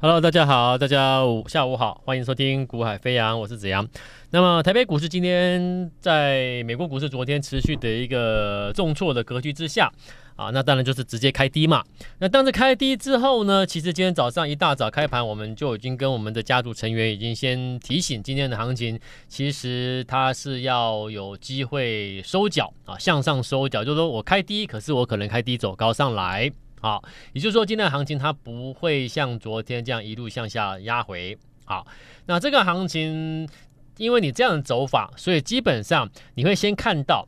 [0.00, 3.84] Hello，大家好，大家午下午好，欢迎收听股海飞扬，我是子阳。
[4.30, 9.92] 那么台北股市今天在美国股市昨天持续的一个重挫的格局之下
[10.36, 11.82] 啊，那当然就是直接开低嘛。
[12.20, 18.96] 那当时开低之后呢，其实今天早上一大早开盘，我们就已经跟我们的家族成员已经先提醒，今天的行情
[19.26, 26.52] 其实它是要有机会收脚啊，向上收脚，就是说我开低，可是我可能开低走高上来。
[26.80, 27.02] 好，
[27.32, 31.36] 也就是说，今天的行情它不会像昨天这样一路向下压回。
[31.64, 31.86] 好，
[32.26, 33.48] 那这个行情，
[33.96, 37.26] 因为你这样的走法，所以基本上你会先看到，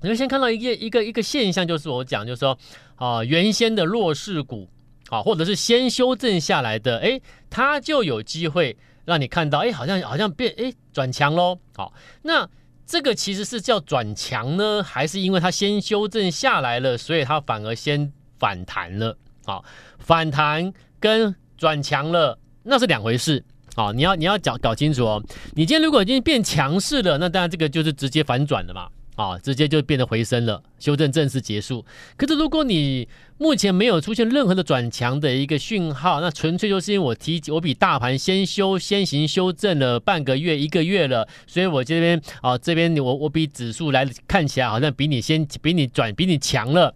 [0.00, 2.56] 你会先看到一个一个一个现象，就是我讲，就是说，
[2.94, 4.68] 啊，原先的弱势股，
[5.10, 11.58] 啊，或者是先修正下来的，哎，它就有机会让你看到，哎，好像好像变，哎，转强喽。
[11.76, 12.48] 好，那
[12.86, 18.12] 这个其实是叫转强呢，还是因为它先修正下来了，所以它反而先。
[18.42, 19.64] 反弹了，好，
[20.00, 23.40] 反弹跟转强了，那是两回事，
[23.76, 25.22] 好，你要你要搞搞清楚哦。
[25.54, 31.84] 你今天如果已经变强势了，那当然这个就是直接反转了嘛，啊，直接就变得回升了，修正正式结束。
[32.16, 46.92] 可是如果你目前没有出现任何的转强的一个讯号，那纯粹就是因为我提我比大盘先修先行修正了半个月一个月了，所以我这边啊这边我我比指数来看起来好像比你先比你转比你强了。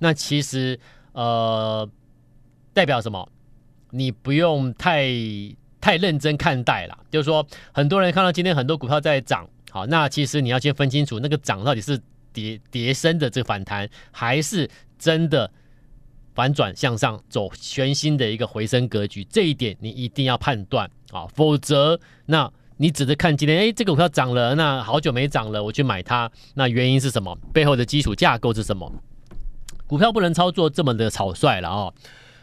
[0.00, 0.80] 那其实，
[1.12, 1.88] 呃，
[2.74, 3.28] 代表什么？
[3.90, 5.08] 你不用太
[5.80, 6.98] 太认真看待了。
[7.10, 12.00] 就是说，很多人看到今天很多股票在涨，好，那其实你要先分清楚，那个涨到底是
[12.32, 15.50] 跌跌升的这个反弹，还是真的
[16.34, 19.22] 反转向上走全新的一个回升格局？
[19.24, 27.36] 这一点你一定要判断啊，否则那你只是看今天，哎，这个股票涨了，那好久没涨了，我去买它，那原因是什么？
[27.52, 28.90] 背后的基础架构是什么？
[29.90, 31.92] 股票不能操作这么的草率了哦，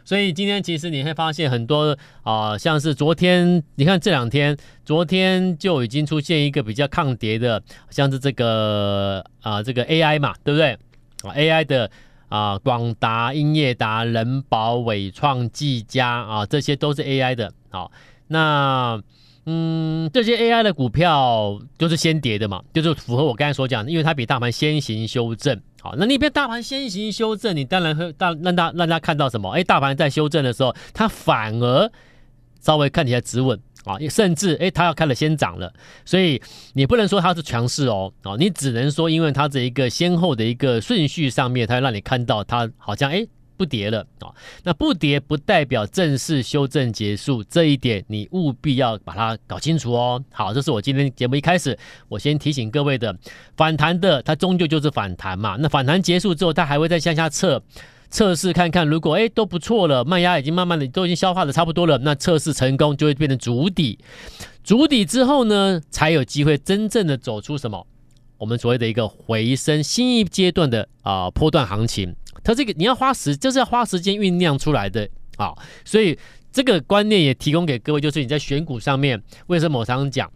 [0.04, 10.74] 所以今天其实你会发现很多啊、像是昨天，你看这两天，昨天就已经出现一个比较抗跌的，像是这个啊、这个 AI 嘛，对不对
[11.24, 11.90] 啊？AI 的
[12.28, 17.54] 啊，广达、英业达、人保、伟创、技嘉啊，这些都是 AI 的。
[17.70, 17.90] 好，
[18.28, 19.02] 那
[19.46, 25.58] 嗯，这些 AI 的股票就是先跌的嘛，就是符合我刚才所讲，因为它比大盘先行修正。
[25.82, 29.50] 好，那那边大盘先行修正，你当然会大让大让大家看到什么？
[29.52, 31.92] 哎，大盘在修正的时候，它反而
[32.60, 35.72] 稍微看起来止稳啊，甚至哎，它要开了先涨了，
[36.04, 36.42] 所以
[36.74, 43.28] 你不能说它是强势哦，啊，你只能说因为它这一个先后的一个顺序上面，它让你看到它好像哎。
[43.58, 44.30] 不跌了啊，
[44.64, 50.24] 那不跌不代表正式修正结束，这一点你务必要把它搞清楚哦。
[50.32, 53.18] 好，这是我今天节目一开始我先提醒各位的，
[53.58, 55.58] 反弹的它终究就是反弹嘛。
[55.60, 57.62] 那反弹结束之后，它还会再向下测
[58.10, 63.98] 测试看看，如果哎都不错了，卖压已经慢慢的都已经消化的差不多了，那测试成功就会变成主底，
[64.64, 67.86] 主底之后呢，才有机会真正的走出什么
[68.38, 72.16] 我们所谓的一个回升新一阶段的啊、波段行情。
[72.48, 75.54] 它这个你要花时，就是要花时间酝酿出来的啊，
[75.84, 76.18] 所以
[76.50, 80.32] 这个观念也提供给各位，就是你在选股上面，为什么我常常讲，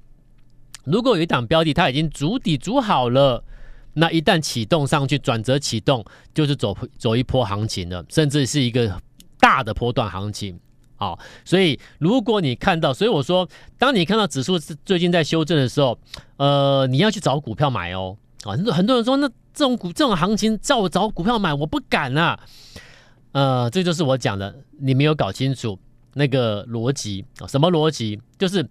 [0.84, 3.42] 如果有一档标的它已经筑底筑好了，
[3.94, 9.02] 那一旦启动上去，转折启动，就是走走一波行情了，甚至是一个
[9.40, 10.60] 大的波段行情
[10.98, 11.18] 啊。
[11.46, 13.48] 所以如果你看到，所以我说，
[13.78, 15.98] 当你看到指数最近在修正的时候，
[16.36, 18.18] 呃，你要去找股票买哦。
[18.44, 22.40] 啊，很多很多人说，那这种股这种行情叫我找股票买，我不敢啊。
[23.34, 25.80] 呃，这就是我讲的，你没有搞清楚
[26.14, 27.48] 那个逻辑啊？
[27.48, 28.20] 什么逻辑？
[28.38, 28.68] 就是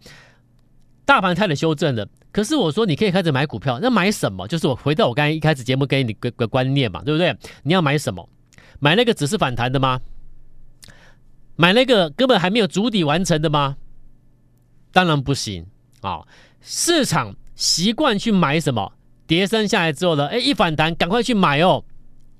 [1.04, 4.47] 大盘开始修正了，可是我说你可以开始买股票，那买什么？
[4.48, 7.37] 就是我回到我刚才一开始节目给你个个观念嘛，对不对？
[7.62, 8.28] 你要买什么？
[8.81, 10.00] 买那个只是反弹的吗？
[11.56, 13.76] 买那个根本还没有足底完成的吗？
[14.92, 15.66] 当然不行
[16.00, 16.22] 啊！
[16.60, 18.92] 市场习惯去买什么？
[19.30, 21.84] 跌升下来之后呢，哎，一反弹赶快去买哦，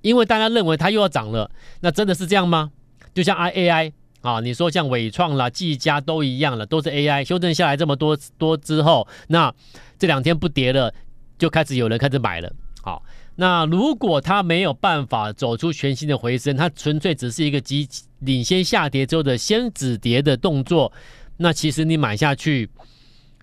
[0.03, 1.49] 因为大家认为它又要涨了，
[1.83, 2.73] 那真的是这样吗？
[3.15, 3.93] 就像 I A I
[4.23, 9.55] 啊，你说像纬创啦、技嘉都一样了，都是 A I 修正下来这么多多之后，那
[10.01, 10.93] 这两天不跌了，
[11.39, 12.53] 就开始有人开始买了。
[12.83, 13.05] 好，
[13.37, 17.89] 那如果它没有办法走出全新的回升，它纯粹只是一个急
[18.19, 20.93] 领先下跌之后的先止跌的动作，
[21.37, 22.69] 那其实你买下去。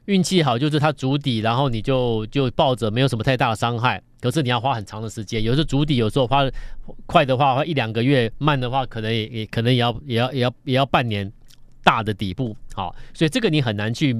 [0.07, 4.01] 运气好就是它筑底，然后你就就抱着，没有什么太大的伤害。
[4.19, 6.49] 可是你要花很长的时间，有时候筑底，有时候花
[7.05, 11.31] 快的话花一两个月，慢的话可能也也可能也要也要也要也要半年
[11.83, 12.55] 大的底部。
[12.73, 14.15] 好，所以这个你很难去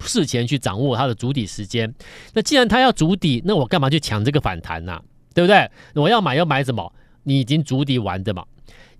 [0.00, 1.92] 事前去掌握它的筑底时间。
[2.32, 5.00] 那既然它要筑底，那我干嘛去抢这个反弹呢？
[5.32, 5.68] 对不对？
[5.94, 6.92] 我要买要买什么？
[7.24, 8.44] 你已经筑底完的嘛。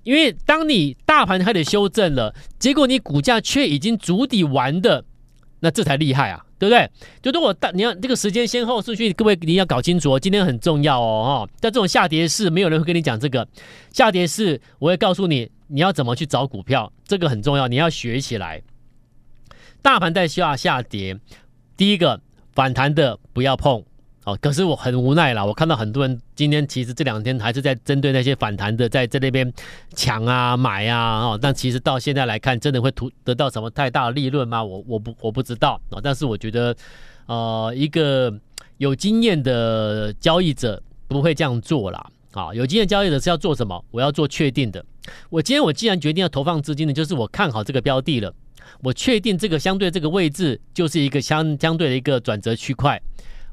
[0.02, 5.04] 因为当你大盘开始修正了，结果你股价却已经筑底完的，
[5.64, 6.90] 那这才厉害啊，对不对？
[7.22, 13.48] 就如果大你要这个时间先后顺序，各位一定要搞清楚哦，今天很重要哦，哈，在这种下跌市，没有人会跟你讲这个
[13.90, 18.60] 下跌市，我会告诉你你要怎么去找股票，这个很重要，你要学起来。
[19.80, 21.18] 大盘在下下跌，
[21.78, 22.20] 第一个
[22.52, 23.82] 反弹的不要碰。
[24.24, 29.52] 哦，可是我很无奈啦，我看到很多人今天其实这两天还是在针对那些反弹的，在在那边
[29.94, 34.64] 抢啊买啊哦，但其实到现在来看，真的会图得到什么太大的利润吗？
[34.64, 36.74] 我我不我不知道啊，但是我觉得，
[37.26, 38.32] 呃，一个
[38.78, 42.06] 有经验的交易者不会这样做啦。
[42.32, 43.84] 啊，有经验交易者是要做什么？
[43.90, 44.82] 我要做确定的。
[45.28, 48.32] 我今天我既然决定要投放资金的，就是我看好这个标的了，
[48.80, 52.98] 我确定这个相对这个位置就是一个相相对的一个转折区块。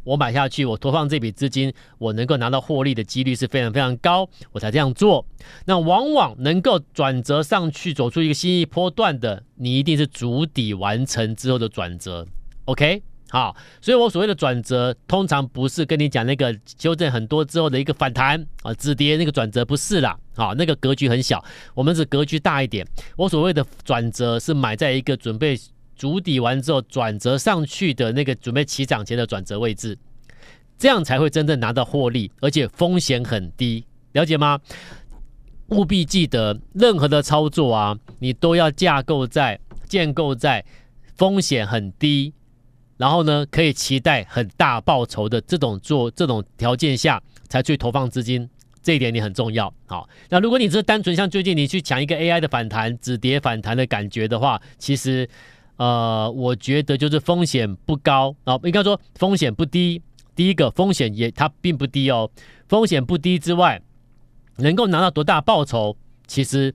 [0.03, 5.25] 我买下去，我投放这笔资金，我能够拿到获利的几率是非常非常高，我才这样做。
[5.65, 12.25] 那往往能够转折上去，走出一个新一波段的，你一定是足底完成之后的转折。
[12.65, 21.44] OK，好，所以我所谓的转折，通常不是跟你讲那个修正很多之后的一个反弹啊，止跌那个转折不是啦，好，那个格局很小，
[21.75, 22.88] 我们是格局大一点。
[23.15, 25.56] 我所谓的转折是买在一个准备。
[26.01, 29.95] 筑底完之后转折上去的那个准备起涨前的转折位置，
[30.75, 34.59] 这样才会真正拿到获利，而且风险很低，了解吗？
[35.68, 40.65] 务必记得，任何的操作啊，你都要架构在建构在
[41.15, 42.33] 风险很低，
[42.98, 48.50] 然后呢可以期待很大报酬的这种做这种条件下才去投放资金，
[48.81, 49.71] 这一点你很重要。
[49.86, 55.30] 好，那如果你只是单纯像最近你去抢一个 AI 的反弹止跌反弹的感觉的话，其实。
[55.81, 60.00] 呃，我觉得就是风险不高啊，应该说风险不低。
[60.36, 62.30] 第一个风险也它并不低哦，
[62.68, 63.81] 风险不低之外，
[64.57, 65.98] 能够拿到多大报酬，
[66.28, 66.72] 其实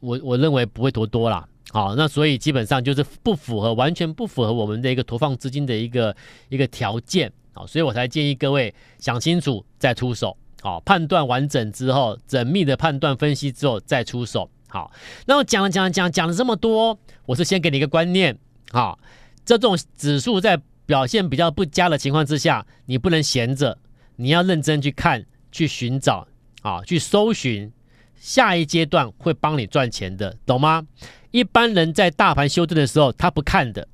[0.00, 1.48] 我我认为不会多多啦。
[1.70, 6.14] 好，那所以基本上就是不符合，完全不符合我们的一个投放资金的一个
[6.50, 14.50] 一个条件啊，所以我才建议各位想清楚再出手，好，判断完整之后，缜密的判断分析之后再出手。
[14.70, 14.92] 好，
[15.26, 16.96] 那我讲了讲了讲讲了这么多，
[17.26, 18.38] 我是先给你一个观念，
[18.70, 18.96] 好，
[19.44, 23.76] 这种指数在表现比较不佳的情况之下，你不能闲着，
[24.14, 26.28] 你要认真去看，去寻找，
[26.62, 27.72] 啊，去搜寻
[28.14, 30.86] 下一阶段会帮你赚钱的，懂吗？
[31.32, 33.88] 一般人在大盘修正的时候，他不看的，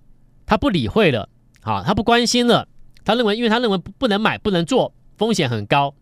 [0.44, 1.26] 他不理会了，
[1.62, 2.68] 啊，他不关心了，
[3.02, 5.94] 他认为，因为他认为不能买，不能做，风险很高，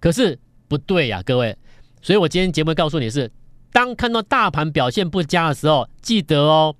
[0.00, 0.36] 可是
[0.66, 1.56] 不对呀，各位，
[2.02, 3.30] 所以我今天节目告诉你是。
[3.76, 6.74] 当看到大盘表现不佳的时候，记得哦，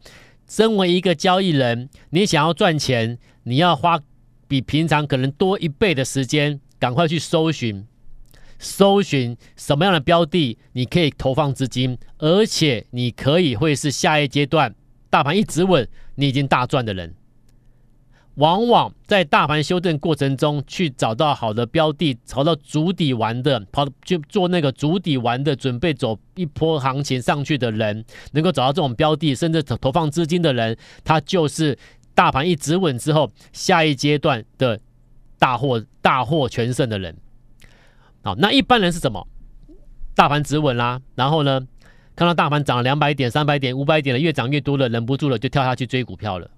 [0.48, 4.00] 身为一个交易人，你想要赚钱，你要花
[4.48, 7.86] 比平常可能多一倍的时间，赶快去搜寻，
[8.58, 14.74] 搜寻什么样的标的，你可以投放资金，而且你可以会是下一阶段
[15.10, 17.14] 大盘一直稳，你已经大赚的人。
[18.36, 31.78] 往往在大盘修正过程中，去找到好的标的，找到足底完的，跑就做那个足底完的，准备走一波行情上去的人，能够找到这种标的，甚至投投放资金的人，他就是
[32.14, 34.78] 大盘一直稳之后，下一阶段的
[35.38, 37.16] 大获大获全胜的人。
[38.22, 39.26] 好，那一般人是什么？
[40.14, 41.66] 大盘止稳啦，然后呢，
[42.14, 46.50] 看到大盘涨了两百点、三百点、五百点了，越涨越多了，忍不住了，就跳下去追股票了。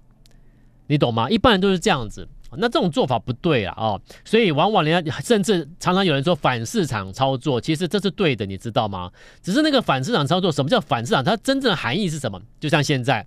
[0.89, 1.29] 你懂吗？
[1.29, 3.75] 一般人都是这样子，那这种做法不对啊！
[3.77, 9.11] 哦，所以往往人家甚至常常有人说反市场操作，其实这是对的，你知道吗？
[9.43, 11.23] 只是那个反市场操作，什么叫反市场？
[11.23, 12.41] 它真正的含义是什么？
[12.59, 13.23] 就像现在，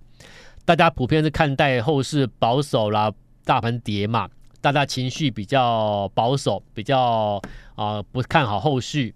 [0.65, 3.09] 大家普遍是看待后市保守啦，
[3.45, 4.27] 大盘跌嘛，
[4.59, 7.41] 大家情绪比较保守，比较
[7.75, 9.15] 啊、不看好后续。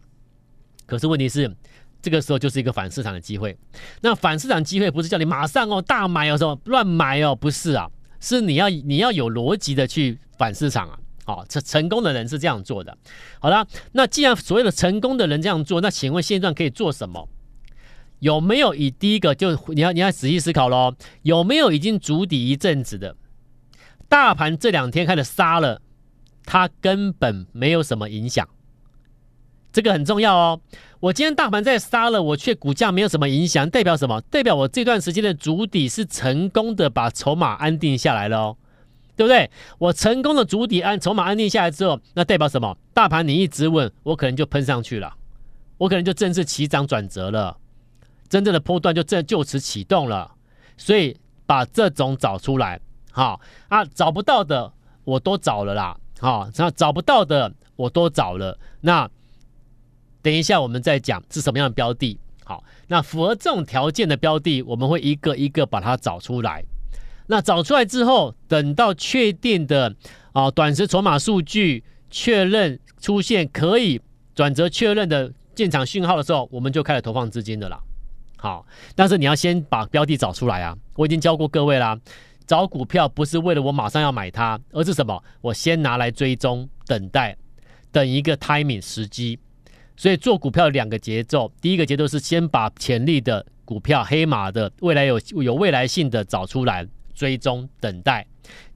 [0.85, 1.53] 可是问题是，
[2.01, 3.57] 这个时候就是一个反市场的机会。
[3.99, 7.89] 那反市场机会不是叫你马上哦大买哦什么乱买哦，不是啊。
[8.19, 12.97] 是你要你要有逻辑的去反市场啊，好，成成功的人是这样做的。
[13.39, 17.27] 好了，那既然所有的成功的人这样做，那请问现状可以做什么？
[18.19, 20.95] 有没有以第一个就你要你要仔细思考喽？
[21.21, 23.15] 有没有已经筑底一阵子的
[24.09, 25.81] 大盘这两天开始杀了，
[26.43, 28.49] 它根本没有什么影响，
[29.71, 30.61] 这个很重要哦。
[30.99, 34.19] 我今天大盘在杀了，我却股价没有什么影响，代表什么？
[34.31, 38.57] 代表我这段时间的主底是成功的，把筹码安定下来了哦，
[39.15, 39.49] 对不对？
[39.77, 42.75] 我成功的主底安筹码安定下来之后，那代表什么？
[42.95, 45.13] 大盘你一直稳，我可能就喷上去了，
[45.77, 47.55] 我可能就正式起涨转折了，
[48.27, 50.31] 真正的波段就正就此启动了。
[50.77, 52.79] 所以把这种找出来，
[53.11, 53.39] 好
[53.69, 54.73] 啊，找不到的
[55.03, 59.07] 我都找了啦，好，那找不到的我都找了，那。
[60.27, 62.19] 等一下我们再讲是什么样的标的。
[62.43, 66.61] 好，那符合这种条件的标的，我们会一个一个把它找出来。
[67.27, 69.95] 那找出来之后，等到确定的
[70.33, 74.01] 啊短时筹码数据确认出现可以
[74.35, 77.79] 转折确认的进场讯号的时候，我们就开始投放资金的啦。
[78.35, 78.65] 好，
[78.95, 80.77] 但是你要先把标的找出来啊！
[80.95, 81.97] 我已经教过各位啦，
[82.45, 85.23] 找股票不是为了我马上要买它，而是什么？
[85.39, 87.37] 我先拿来追踪，等待，
[87.93, 89.39] 等一个 timing 时机。
[89.97, 96.87] 所以做股票两个节奏，第一个节奏是先把潜力的股票、黑马的未来有有未来性的找出来。
[97.17, 98.23] 追踪等待，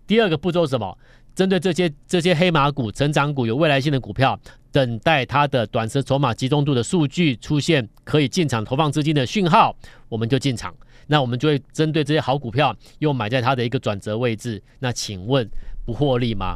[0.07, 0.97] 第二个步骤是什么？
[1.35, 4.35] 针对这些这些黑马股、成长股、有未来性的股票，
[4.71, 9.75] 等待它的短时筹码集中度的数据出现，可以进场投放资金的讯号，
[10.09, 10.73] 我们就进场。
[11.05, 14.59] 那我们就会针对这些好股票，又买在它的一个转折位置。
[14.79, 15.47] 那请问
[15.85, 16.55] 不获利吗？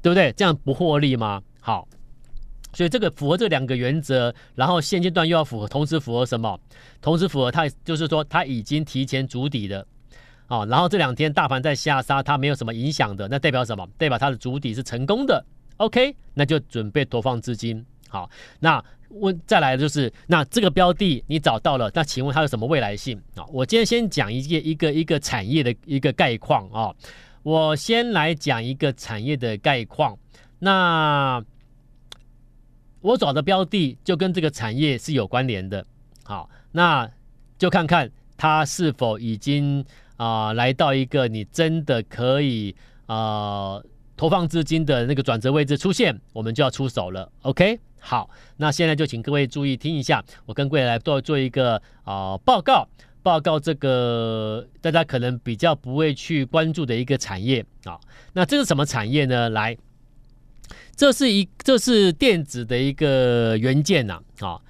[0.00, 0.32] 对不对？
[0.32, 1.42] 这样不获利吗？
[1.60, 1.86] 好，
[2.74, 6.58] 所以这个符合这两个原则，然后现阶段又要符合，同时符合什么？
[7.00, 9.86] 同时符合它，就是说它已经提前筑底的。
[10.48, 13.88] 哦，然后这两天大盘在下杀，它没有什么影响的，那代表什么？
[13.96, 15.42] 代表它的主底是成功的。
[15.78, 17.84] OK，那就准备投放资金。
[18.08, 18.28] 好，
[18.60, 23.44] 那问再来就是，那这个标的你找到了，那请问它有什么未来性啊？
[23.48, 26.94] 我今天先讲一个一个一个产业的一个概况啊。
[27.42, 30.16] 我先来讲一个产业的概况。
[30.58, 31.42] 那
[33.04, 35.86] 我找的标的就跟这个产业是有关联的。
[36.24, 37.08] 好，那
[37.58, 39.84] 就看看它是否已经。
[40.16, 42.72] 啊、来到一个你真的可以
[43.06, 43.82] 啊、
[44.16, 47.28] 投放资金的那个转折位置出现，我们就要出手了。
[47.42, 52.86] OK，好，那现在就请各位注意听一下，我跟各位来做做一个啊、报告，
[53.24, 57.98] 报告这个大家可能比较不会去关注的一个产业啊。
[58.34, 59.50] 那这是什么产业呢？
[59.50, 59.76] 来，
[60.96, 64.60] 这是一这是电子的一个元件呐啊，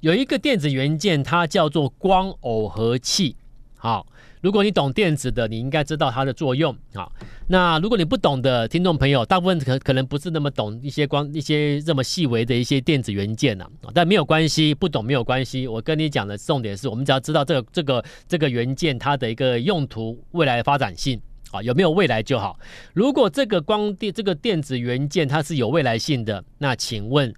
[0.00, 3.36] 有一个电子元件，它叫做光耦合器，
[3.76, 4.06] 好。
[4.40, 7.10] 如果你懂电子的，你应该知道它的作用啊。
[7.48, 13.88] 那如果你不懂的听众朋友，大部分可可能不是那么懂一些光一些这么细微的一些电子元件呐啊。
[13.94, 15.66] 但没有关系，不懂没有关系。
[15.66, 21.18] 我跟你讲的重点是我们只要知道这个这个这个元件它的一个用途、未来的发展性
[21.54, 22.58] 啊，有没有未来就好。
[22.92, 27.32] 如果这个光电这个电子元件它是有未来性的，那请问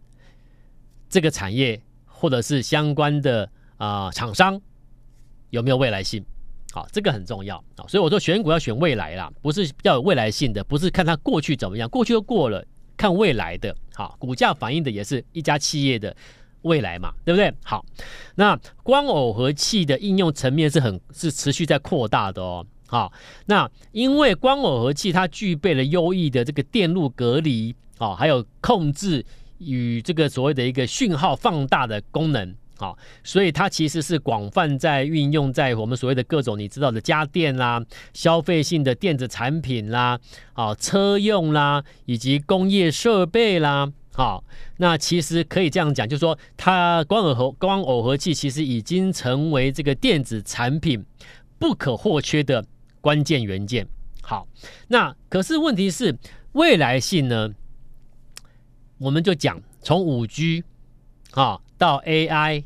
[1.08, 4.60] 这个产业或者是相关的啊厂商
[5.50, 6.24] 有没有未来性？
[6.72, 12.62] 好，这个很重要啊，所以我说选股要选未来啦，不是要有未来性的，不是看它过去怎么样，过去都过了，
[12.96, 16.14] 看未来的，好，股价反映的也是一家企业的
[16.62, 17.50] 未来嘛，对不对？
[17.64, 17.82] 好，
[18.34, 23.12] 那光耦合器的应用层面是很是持续在扩大的哦，好，
[23.46, 29.24] 那因为光耦合器它具备了优异的这个电路隔离啊，还有控制
[29.58, 32.54] 与这个所谓的一个讯号放大的功能。
[32.78, 40.20] 好，所以它其实是广泛在运用在我们所谓的各种你知道的家电啦、消费性的电子产品啦、
[40.52, 43.90] 啊车用啦，以及工业设备啦。
[44.12, 44.44] 好，
[44.76, 51.02] 那其实可以这样讲，就是说它光耦合光耦合器其实已经成为这个电子产品
[51.58, 52.62] 不可或缺的
[53.06, 53.86] 关键元件。
[54.20, 54.48] 好，
[54.88, 56.18] 那可是问题是
[56.54, 57.54] 未来性呢？
[58.98, 60.64] 我们就讲从五 G
[61.30, 61.60] 啊。
[61.78, 62.64] 到 AI，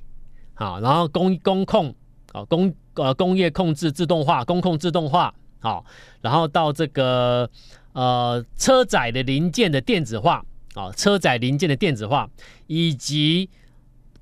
[0.54, 1.92] 啊，然后工工控，
[2.32, 5.85] 啊工呃工业控制自动化，工控自动化，好，
[6.20, 7.50] 然后到这个
[7.92, 10.44] 呃车载的零件的电子化，
[10.75, 12.30] 啊车载零件的电子化，
[12.68, 13.50] 以及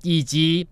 [0.01, 0.67] 以及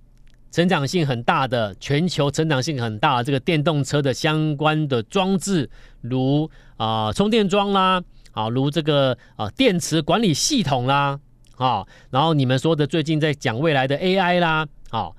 [0.51, 5.69] 成长性很大的全球成长性很大的这个电动车的相关的装置，
[6.01, 8.01] 如啊、充电桩啦，
[8.31, 11.19] 啊如这个啊、呃、电池管理系统啦。
[11.57, 15.09] 啊，然后你们说的最近在讲未来的 AI 啦，啊，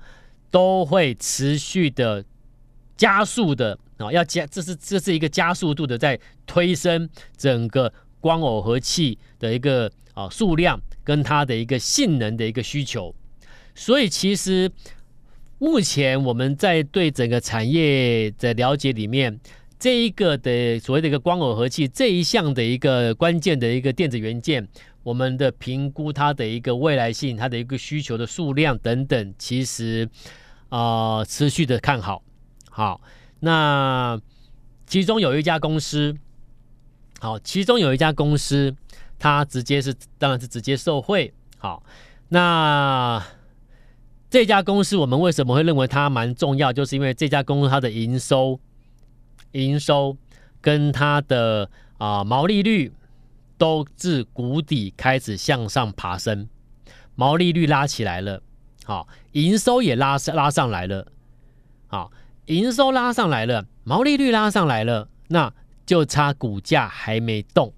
[0.49, 2.23] 都会持续的
[2.95, 13.13] 加速的啊，要加，这是这是一个加速度的在推升整个光耦合器的一个啊数量跟它的一个性能的一个需求，
[13.75, 14.71] 所以其实
[15.59, 19.39] 目前我们在对整个产业的了解里面，
[19.77, 24.67] 这一个的所谓的一个光耦合器这一项的一个关键的一个电子元件。
[25.03, 30.07] 我们的评估，它的一个未来性，它的一个需求的数量等等，其实
[30.69, 32.21] 啊、持续的看好。
[32.69, 33.01] 好，
[33.39, 34.19] 那
[34.85, 36.15] 其中有一家公司，
[37.19, 38.73] 好，其中有一家公司，
[39.17, 41.33] 它直接是当然是直接受惠。
[41.57, 41.83] 好，
[42.27, 43.25] 那
[44.29, 46.71] 这家公司我们为什么会认为它蛮重要？
[46.71, 48.59] 就是因为这家公司它的营收、
[49.53, 50.15] 营收
[50.61, 52.93] 跟它的啊、毛利率。
[53.59, 56.47] 都自谷底开始向上爬升，
[57.15, 58.41] 毛利率拉起来了，
[58.85, 61.05] 好，营收也拉上拉上来了，
[61.87, 62.09] 好，
[62.45, 65.53] 营收拉上来了，毛利率拉上来了，那
[65.85, 67.73] 就差股价还没动。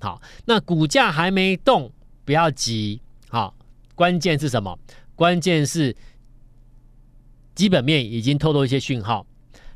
[0.00, 1.92] 好，那股价还没动，
[2.24, 3.00] 不要急。
[3.28, 3.54] 好，
[3.94, 4.76] 关键是什么？
[5.18, 5.96] 关键是
[7.56, 9.26] 基本面已经透露一些讯号，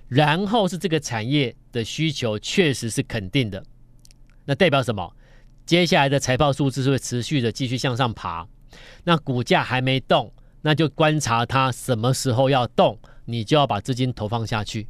[0.07, 3.61] 然后是这个产业的需求确实是肯定的。
[4.45, 5.17] 那代表什么？
[5.67, 8.47] 接下来的财报数字是会持续的继续向上爬。
[9.03, 14.87] 那股价还没动，那就观察它什么时候要动，你就要把资金投放下去。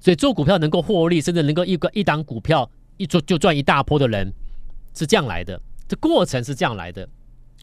[0.00, 4.32] 所以做股票能够获利，甚至能够一个一档股票一做就赚一大波的人，
[4.96, 5.60] 是这样来的。
[5.86, 7.08] 这过程是这样来的，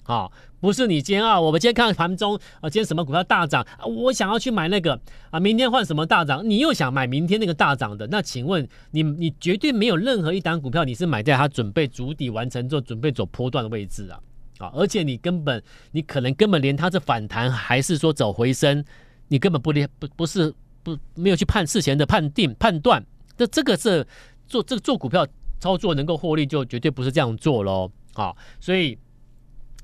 [0.03, 4.99] 啊，不是你今天啊，我们今天看盘中啊，今天什么股票大涨啊，我想要去买那个
[5.29, 14.19] 啊，明天换什么大涨，你又想买明天那个大涨的，那请问你你绝对没有任何一档股票你是买在它准备筑底完成之后准备走波段的位置啊，
[14.57, 15.61] 啊，而且你根本
[15.91, 18.83] 你可能根本连它是反弹还是说走回升，
[19.27, 23.05] 你根本不连不不是不没有去判事前的判定判断，
[23.37, 24.05] 这这个是
[24.47, 25.27] 做这个做股票
[25.59, 27.91] 操作能够获利就绝对不是这样做喽。
[28.13, 28.97] 啊，所以，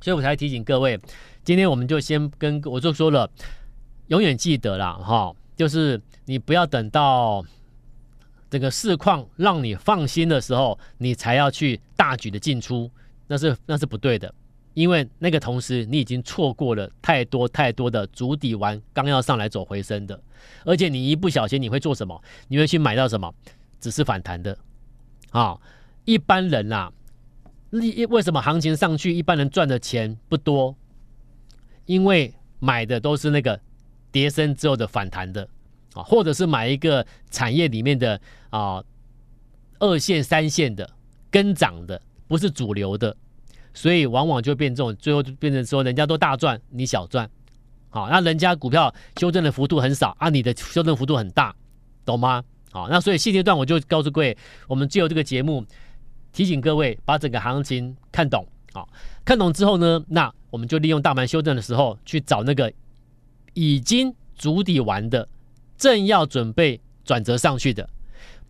[0.03, 0.99] 所以我才提醒各位，
[1.45, 3.29] 今天我们就先跟我就说了，
[4.07, 7.41] 永远记得啦，哈，就是你不要等到
[8.49, 12.91] 这个市况让你放心的时候，你才要去大举的进出，
[13.27, 14.35] 那是那是不对的，
[14.73, 20.19] 因为那个同时你已经错过了太多太多的主底完刚要上来走回升的，
[20.65, 22.21] 而且你一不小心你会做什么？
[22.49, 23.33] 你会去买到什么？
[23.79, 24.57] 只是反弹的，
[25.29, 25.57] 啊，
[26.03, 26.91] 一般人啦、
[28.09, 30.75] 为什么行情上去，一般人赚的钱不多？
[31.85, 33.59] 因为买的都是那个
[34.11, 35.47] 跌升之后的反弹的
[35.93, 38.83] 啊，或者是买一个产业里面的啊
[39.79, 40.87] 二线、三线的
[41.31, 43.17] 跟涨的，不是主流的，
[43.73, 47.29] 所以往往就变这种，最后就变成说人家都大赚，你小赚。
[47.89, 51.55] 好，那人家股票修正的幅度很少啊，你的修正幅度很大，
[52.05, 52.43] 懂吗？
[52.71, 54.37] 好，那所以现阶段我就告诉各位，
[54.67, 55.65] 我们借由这个节目。
[56.33, 58.89] 提醒各位把整个行情看懂，好，
[59.23, 62.73] 看懂之后呢，那我们就利用大盘修正的时候去找那个
[63.53, 65.27] 已经筑底完的，
[65.77, 67.87] 正要准备转折上去的，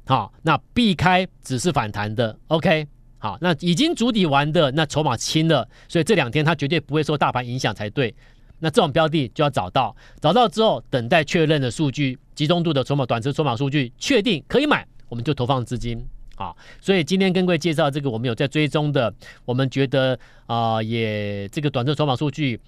[0.05, 2.87] 好，那避开只是反弹的，OK，
[3.19, 8.15] 好，那已经主底完的，那筹码轻了，所以这两天它绝对不会受大盘影响才对。
[8.59, 16.01] 那这种标的就要找到，找到之后等待确认的数据，集中度的筹码、短程筹码数据确定可以买，我们就投放资金。
[16.43, 19.13] 啊，所以今天跟各位介绍这个，我们有在追踪的，
[19.45, 22.59] 我们觉得啊、也这个短程筹码数据，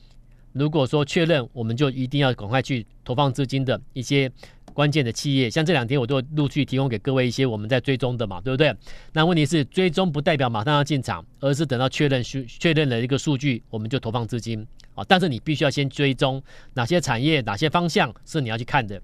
[0.53, 4.31] 如果说确认，我们就一定要赶快去投放资金的一些
[4.73, 8.73] 关键的企业，像这两天我都陆续提供给各位一些我们在追踪的嘛，对不对？
[9.11, 15.03] 那问题是追踪不代表马上要进场，而是等到确认数确认了一个数据，我们就投放资金啊。
[15.05, 16.41] 但是你必须要先追踪
[16.73, 19.01] 哪些产业、哪些方向是你要去看的。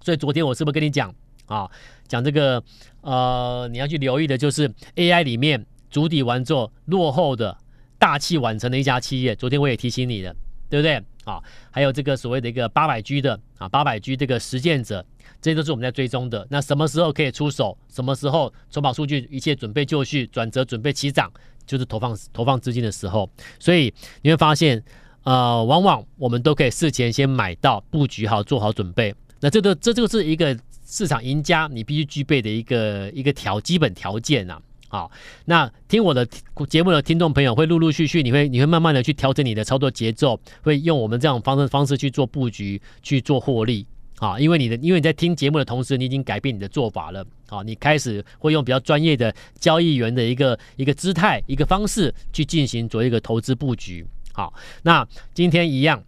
[0.00, 1.14] 所以昨天我是不是跟你讲？
[1.46, 1.70] 啊，
[2.08, 2.62] 讲这个，
[3.00, 7.56] 呃，你要去留意的就是 AI 里面筑底完之后落后的
[7.98, 9.36] 大器晚成的一家企业。
[9.36, 10.34] 昨天我也提醒你的，
[10.70, 11.02] 对不对？
[11.24, 15.04] 啊，还有这个所谓的一个八百 G 的啊，八百 G 这个实践者，
[15.40, 16.44] 这些都是我们在追踪的。
[16.50, 17.76] 那什么时候可以出手？
[17.88, 21.30] 什么时候筹码数据一切准备就绪，转折准备起涨，
[21.64, 23.30] 就是投放投放资金的时候。
[23.60, 24.82] 所以你会发现，
[25.22, 29.14] 呃，往往我们都可以事前先买到布局好，做好准备。
[29.38, 30.56] 那这个这就是一个。
[30.92, 34.60] 市场赢家，你必须具备的一个一个条基本条件、啊。
[34.88, 35.10] 好，
[35.46, 36.28] 那听我的
[36.68, 43.86] 节目的听众朋友会陆陆续续，你会你会慢慢的去调整你的操作节奏，会用我们这种方式方式去做布局，去做获利。
[44.18, 47.24] 啊，因为你的因为你在听节目的同时，你已经改变你的做法了。
[47.48, 54.06] 啊，你开始会用比较专业的交易员的一个一个姿态、一个方式去进行做一个投资布局。
[54.34, 54.52] 好，
[54.82, 56.04] 那今天一样，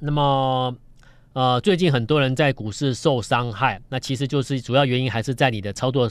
[0.00, 0.74] 那么。
[1.34, 6.10] 呃，最近很多人在股市受伤害，那其实就是主要原因还是在你的操作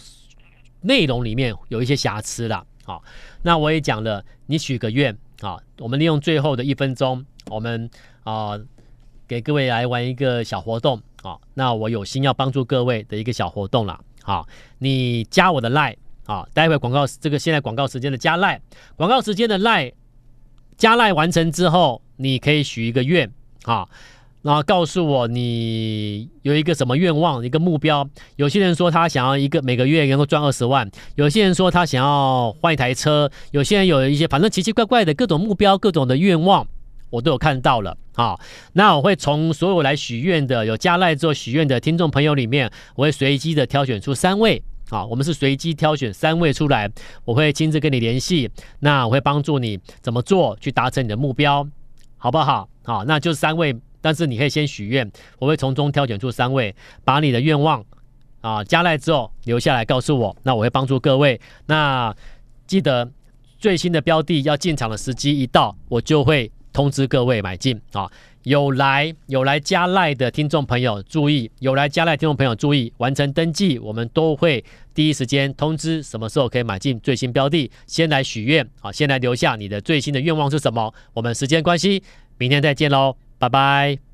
[0.82, 2.66] 内容里面有一些瑕疵啦。
[2.84, 3.04] 好，
[3.44, 7.88] 那我也讲了，你许个愿啊，我们利用最后的一分钟，我们
[8.24, 8.60] 啊
[9.28, 11.38] 给各位来玩一个小活动啊。
[11.54, 14.00] 那我有心要帮助各位的一个小活动啦。
[14.24, 14.48] 好，
[14.80, 18.60] 你加我的 line 啊，待会广告这个现在广告时间的加 line，
[18.96, 19.94] 广告时间的 line
[20.78, 23.32] 加 line 完成之后，你可以许一个愿
[23.66, 23.88] 啊。
[24.42, 28.08] 然后告诉我你有一个什么愿望，一个目标。
[28.36, 36.68] 有些人说他想要一个每个月能够赚二十万，有些人说他想要换一台车，有些人有一些反正奇奇怪怪的各种目标、各种的愿望，
[37.10, 37.96] 我都有看到了。
[38.16, 38.38] 啊，
[38.74, 44.62] 那我会从所有来许愿的有加赖做许愿的听众朋友里面，我会随机的挑选出三位。
[44.90, 46.92] 啊，我们是随机挑选三位出来，
[47.24, 48.50] 我会亲自跟你联系。
[48.80, 51.66] 那我会帮助你怎么做去达成你的目标，
[52.18, 52.68] 好不好？
[52.84, 55.10] 好，那就三位，但是你可以先许愿，
[55.40, 57.84] 我会从中挑选出三位，把你的愿望
[58.42, 61.40] 啊加赖之后留下来告诉我，那我会帮助各位。
[61.68, 62.14] 那
[62.66, 63.10] 记得
[63.58, 68.12] 最新的标的要进场的时机一到，我就会通知各位买进啊。
[68.44, 77.70] 有来有来加赖的听众朋友注意，有来加赖听众朋友注意，完成登记，我们都会第一时间通知什么时候可以买进最新标的。
[77.86, 80.92] 先来许愿啊，先来留下你的最新的愿望是什么？
[81.14, 82.02] 我们时间关系，
[82.40, 84.11] 明天再见喽，拜拜。